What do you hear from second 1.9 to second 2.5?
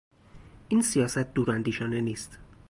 نیست.